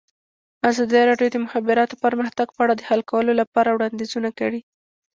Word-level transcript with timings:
ازادي 0.69 1.01
راډیو 1.09 1.29
د 1.31 1.33
د 1.37 1.43
مخابراتو 1.45 1.95
پرمختګ 2.05 2.47
په 2.55 2.59
اړه 2.63 2.73
د 2.75 2.81
حل 2.89 3.01
کولو 3.11 3.31
لپاره 3.41 3.69
وړاندیزونه 3.71 4.29
کړي. 4.39 4.61